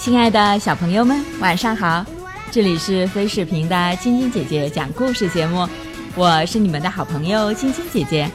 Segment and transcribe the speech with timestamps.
[0.00, 2.02] 亲爱的小朋友们，晚上好！
[2.50, 5.68] 这里是飞视频的晶晶姐姐讲故事节目，
[6.14, 8.30] 我是你们的好朋友晶晶姐姐。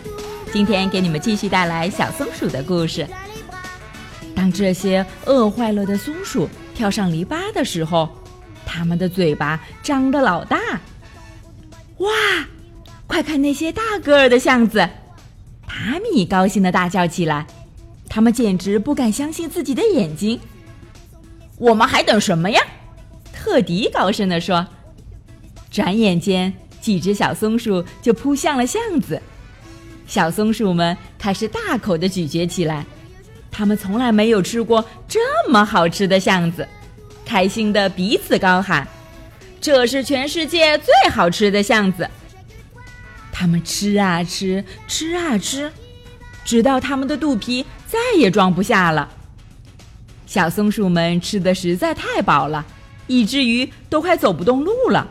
[0.54, 3.08] 今天给你们继续带来小松鼠的故事。
[4.36, 8.10] 当这些饿坏了的松鼠跳上篱笆的时候，
[8.64, 10.60] 它们的嘴巴张得老大。
[11.98, 12.12] 哇！
[13.08, 14.88] 快看那些大个儿的橡子！
[15.66, 17.48] 塔米高兴地大叫起来，
[18.08, 20.40] 他们简直不敢相信自己的眼睛。
[21.58, 22.62] 我们还等什么呀？
[23.34, 24.66] 特迪高声地说。
[25.72, 29.22] 转眼间，几只小松鼠就扑向了巷子。
[30.08, 32.86] 小松鼠们开始大口地咀嚼起来，
[33.52, 36.66] 它们从来没有吃过这么好吃的橡子，
[37.26, 38.88] 开心地彼此高喊
[39.60, 42.10] ：“这是全世界最好吃的橡子！”
[43.34, 45.70] 它们吃啊吃，吃啊吃，
[46.46, 49.12] 直到它们的肚皮再也装不下了。
[50.36, 52.66] 小松鼠们吃的实在太饱了，
[53.08, 55.08] 以至于都快走不动路了。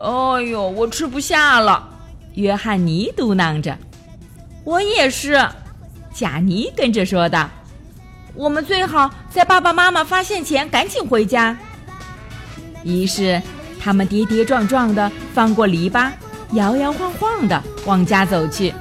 [0.00, 1.88] 哎呦，我吃不下了！
[2.34, 3.78] 约翰尼嘟囔着
[4.66, 5.40] ：“我也是。”
[6.12, 7.48] 贾尼跟着说道
[8.34, 11.56] ：“我们最好在爸爸妈妈发现前赶紧回家。”
[12.82, 13.40] 于是，
[13.78, 16.10] 他们跌跌撞撞地翻过篱笆，
[16.54, 18.74] 摇摇晃晃地往家走去。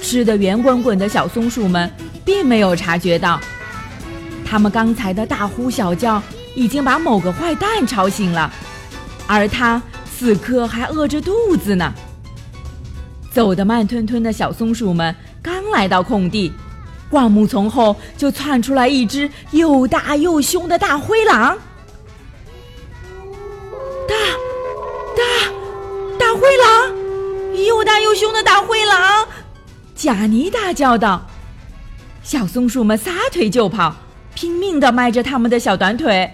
[0.00, 1.90] 吃得圆滚滚的小松鼠们
[2.24, 3.40] 并没有察觉到，
[4.48, 6.22] 他们刚才的大呼小叫
[6.54, 8.50] 已经把某个坏蛋吵醒了，
[9.26, 11.92] 而他此刻还饿着肚子呢。
[13.30, 16.50] 走得慢吞吞的小松鼠们刚来到空地，
[17.10, 21.58] 灌木丛后就窜出来一只又大又凶的大灰狼。
[24.08, 24.14] 大，
[25.14, 25.52] 大，
[26.18, 27.64] 大灰狼！
[27.66, 29.28] 又大又凶的大灰狼！
[29.94, 31.26] 贾尼大叫道。
[32.22, 33.94] 小松鼠们撒腿就跑，
[34.40, 36.30] 拼命地迈着它们的小短腿。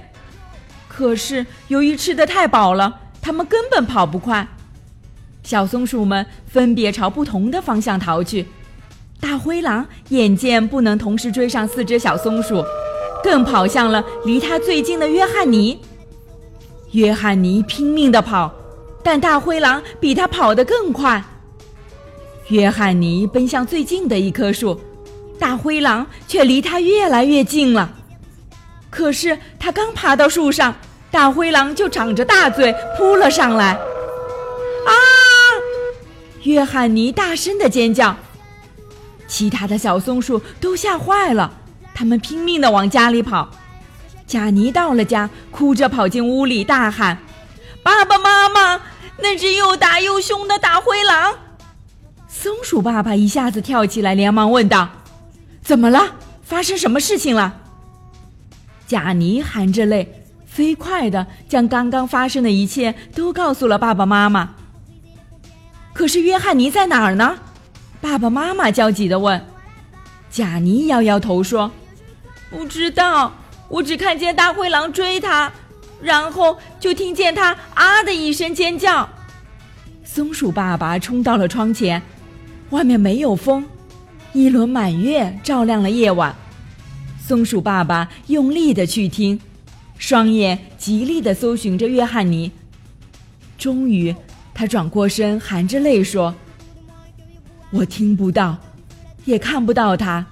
[0.87, 4.47] 可是由于吃得太饱了，它们根本跑不快。
[5.43, 8.47] 小松鼠们分别朝不同的方向逃去。
[9.19, 12.63] 大灰狼眼见不能同时追上四只小松鼠，
[13.23, 15.81] 更跑向了离它最近的约翰尼。
[16.91, 18.53] 约翰尼拼命地跑，
[19.03, 21.25] 但大灰狼比他跑得更快。
[22.49, 24.79] 约翰尼奔向最近的一棵树，
[25.39, 27.93] 大灰狼却离他越来越近了。
[28.91, 30.75] 可是他刚爬到树上，
[31.11, 33.73] 大灰狼就长着大嘴扑了上来。
[33.73, 34.93] 啊！
[36.44, 38.15] 约翰尼大声的尖叫，
[39.27, 41.53] 其他的小松鼠都吓坏了，
[41.94, 43.49] 他们拼命的往家里跑。
[44.27, 47.19] 贾尼到了家，哭着跑进屋里，大喊
[47.83, 48.81] ：“爸爸妈妈，
[49.19, 51.34] 那只又大又凶的大灰狼！”
[52.28, 54.89] 松鼠爸爸一下子跳起来，连忙问道
[55.65, 56.15] ：“怎么了？
[56.43, 57.63] 发生什么事情了？”
[58.87, 64.55] 贾尼含着泪，飞快的将刚刚发生的一切都告诉了爸爸妈妈。
[65.95, 67.39] 可是约翰尼在哪儿呢？
[68.01, 69.43] 爸爸妈妈焦急地问。
[70.31, 71.71] 贾尼摇摇头说
[72.51, 73.33] ：“不知道，
[73.69, 75.51] 我只看见大灰狼追他，
[76.03, 79.09] 然后就听见他啊的一声尖叫。”
[80.05, 82.03] 松鼠爸爸冲到了窗前，
[82.71, 83.65] 外面没有风，
[84.34, 86.34] 一轮满月照亮了夜晚。
[87.21, 89.41] 松鼠爸爸用力的去听，
[89.97, 92.50] 双眼极力的搜寻着约翰尼，
[93.56, 94.15] 终于。
[94.53, 96.33] 他转过身，含着泪说
[97.71, 98.56] ：“我听不到，
[99.25, 100.25] 也看不到他。”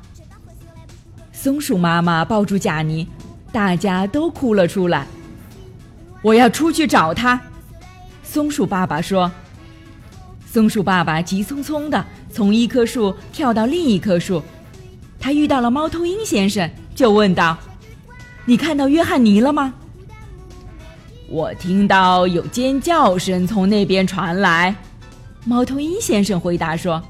[1.33, 3.09] 松鼠妈妈抱住贾尼，
[3.51, 5.07] 大家都哭了出来。
[6.23, 7.41] 我要出去找他，
[8.23, 9.31] 松鼠爸爸说。
[10.53, 14.43] 松鼠爸爸急匆匆的从一棵树跳到另一棵树，
[15.19, 17.57] 他遇到了猫头鹰先生，就问道
[18.45, 19.73] ：“你看到约翰尼了吗？”
[21.27, 24.77] 我听到有尖叫声从那边传来，
[25.47, 27.03] 猫头鹰先生回答说：“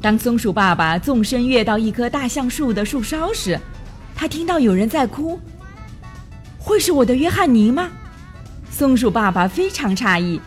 [0.00, 3.60] 当松鼠爸爸纵身跃到一棵大橡树的树梢时，
[4.14, 5.38] 他听到有人在哭。
[6.58, 7.90] 会是我的约翰尼吗？”
[8.72, 10.40] 松鼠爸爸非常诧异。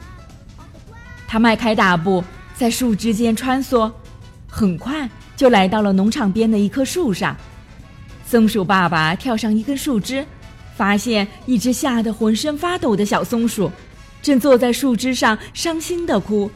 [1.27, 2.23] 他迈开大步
[2.55, 3.91] 在树枝间穿梭，
[4.47, 7.35] 很快就来到了农场边的一棵树上。
[8.25, 10.25] 松鼠爸爸跳上一根树枝。
[10.77, 13.71] 发现一只吓得浑身发抖的小松鼠，
[14.21, 16.51] 正坐在树枝上伤心的哭。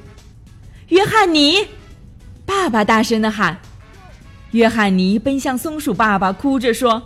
[0.90, 1.66] 约翰尼，
[2.46, 3.58] 爸爸大声的喊。
[4.52, 7.02] 约翰尼奔向松鼠爸爸，哭着说：“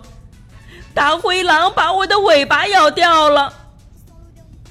[0.92, 3.54] 大灰狼把我的尾巴咬掉了。”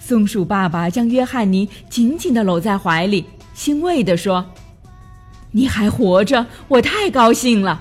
[0.05, 4.45] 松鼠爸爸将约翰尼紧紧地搂在怀里，欣慰地说
[5.53, 7.81] ：“你还活着，我太高兴了。”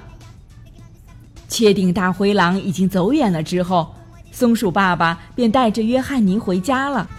[1.49, 3.95] 确定大灰狼已经走远了之后，
[4.31, 7.09] 松鼠爸爸便带着约翰尼回家了。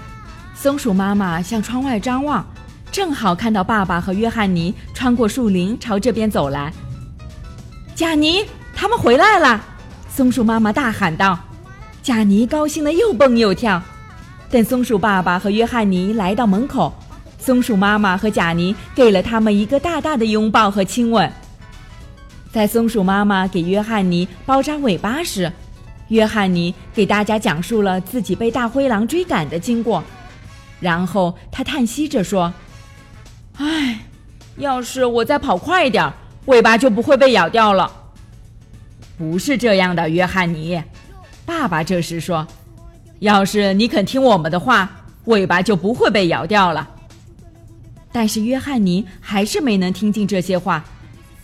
[0.54, 2.46] 松鼠妈妈向窗外张望，
[2.92, 6.72] 正好看到爸爸和约翰尼穿过树林朝这边走来。
[7.96, 9.60] 贾尼，他们回来了！
[10.08, 11.36] 松鼠妈妈大喊道。
[12.04, 13.82] 贾尼高兴得又蹦又跳。
[14.52, 16.92] 等松鼠爸爸和约翰尼来到门口，
[17.38, 21.32] 松鼠妈妈和贾尼给了他们一个大大的拥抱和亲吻。
[22.52, 25.50] 在松鼠妈妈给约翰尼包扎尾巴时，
[26.08, 30.04] 约翰尼给大家讲述了自己被大灰狼追赶的经过，
[30.80, 32.52] 然后他叹息着说
[33.56, 34.00] ：“唉，
[34.58, 36.12] 要是我再跑快点
[36.44, 37.90] 尾巴就不会被咬掉了。”
[39.16, 40.82] 不是这样的，约翰尼，
[41.46, 42.46] 爸爸这时说。
[43.22, 44.90] 要是你肯听我们的话，
[45.26, 46.90] 尾巴就不会被咬掉了。
[48.10, 50.84] 但是约翰尼还是没能听进这些话，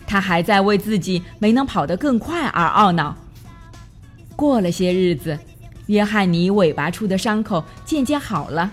[0.05, 3.17] 他还在为自己没能跑得更快而懊恼。
[4.35, 5.39] 过了些日子，
[5.87, 8.69] 约翰尼尾巴处的伤口渐渐好了，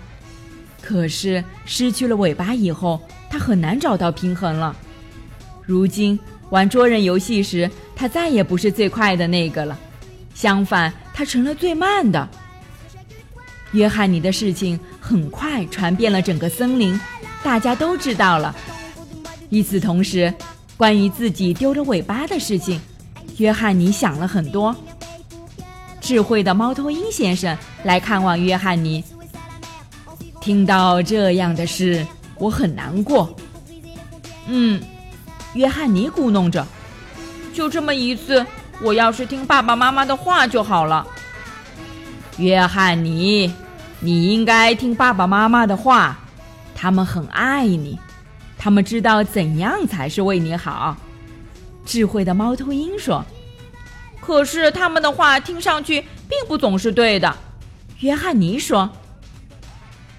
[0.82, 3.00] 可是失去了尾巴以后，
[3.30, 4.74] 他很难找到平衡了。
[5.62, 6.18] 如今
[6.50, 9.78] 玩捉人游戏时，他再也不是最快的那个了，
[10.34, 12.28] 相反，他成了最慢的。
[13.72, 16.98] 约翰尼的事情很快传遍了整个森林，
[17.42, 18.54] 大家都知道了。
[19.50, 20.32] 与此同时，
[20.76, 22.80] 关于自己丢了尾巴的事情，
[23.38, 24.74] 约翰尼想了很多。
[26.00, 29.02] 智慧的猫头鹰先生来看望约翰尼，
[30.40, 32.06] 听到这样的事，
[32.38, 33.34] 我很难过。
[34.46, 34.80] 嗯，
[35.54, 36.64] 约翰尼咕哝着
[37.52, 38.46] ：“就这么一次，
[38.80, 41.04] 我要是听爸爸妈妈的话就好了。”
[42.38, 43.50] 约翰尼，
[44.00, 46.18] 你应该听爸爸妈妈的话，
[46.74, 47.98] 他们很爱你，
[48.58, 50.94] 他们知道怎样才是为你好。
[51.86, 53.24] 智慧的猫头鹰说
[54.20, 57.34] ：“可是他们的话听上去并不总是对的。”
[58.00, 58.90] 约翰尼说：“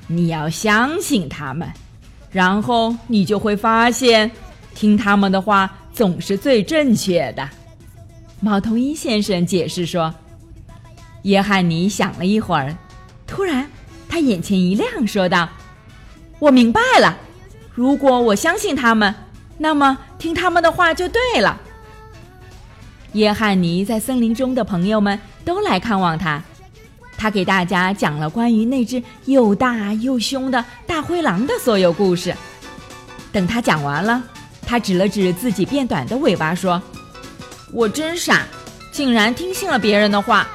[0.07, 1.71] 你要相信他们，
[2.31, 4.31] 然后你就会发现，
[4.73, 7.47] 听他们的话总是最正确的。”
[8.41, 10.11] 猫头鹰先生解释说。
[11.23, 12.75] 约翰尼想了一会儿，
[13.25, 13.69] 突然，
[14.07, 15.49] 他眼前一亮，说道
[16.39, 17.17] ：“我明白了，
[17.73, 19.13] 如果我相信他们，
[19.57, 21.59] 那么听他们的话就对了。”
[23.13, 26.41] 约翰尼在森林中的朋友们都来看望他，
[27.17, 32.33] 他给大家讲了关于那只又大又凶的大灰狼的所有故事。
[33.31, 34.23] 等他讲完了，
[34.65, 36.81] 他指了指自己变短的尾巴，说
[37.73, 38.45] ：“我真傻，
[38.91, 40.47] 竟然听信了别人的话。”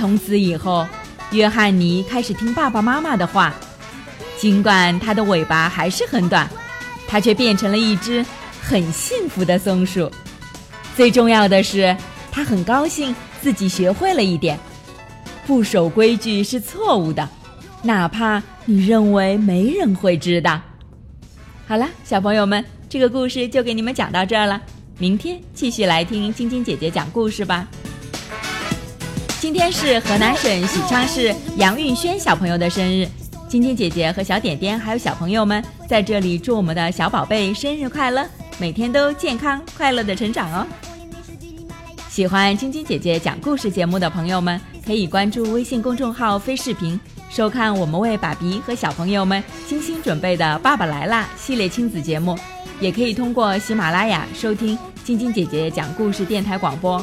[0.00, 0.86] 从此以后，
[1.30, 3.54] 约翰尼开始听爸爸妈妈的话。
[4.38, 6.48] 尽管他的尾巴还是很短，
[7.06, 8.24] 他却变成了一只
[8.62, 10.10] 很幸福的松鼠。
[10.96, 11.94] 最重要的是，
[12.32, 14.58] 他很高兴自己学会了一点：
[15.46, 17.28] 不守规矩是错误的，
[17.82, 20.58] 哪怕你认为没人会知道。
[21.68, 24.62] 好了，小朋友们，这个故事就给你们讲到这儿了。
[24.96, 27.68] 明天继续来听晶晶姐姐讲故事吧。
[29.40, 33.08] 今天是河南省许昌市杨运轩小朋友的生日，
[33.48, 38.22] 晶晶姐姐和小点点还有小朋友们在这里祝我们的小宝贝生日快乐，
[38.58, 40.66] 每天都健康快乐的成长哦。
[42.10, 52.38] 喜欢晶晶姐姐讲故事节目的朋友们，可以关注微信公众号“飞视频”，收看我们为爸比和小朋友们精心准备的《爸爸来啦》系列亲子节目，
[52.78, 57.02] 也可以通过喜马拉雅收听晶晶姐姐讲故事电台广播。